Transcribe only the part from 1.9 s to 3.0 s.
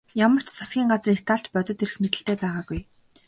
мэдэлтэй байгаагүй.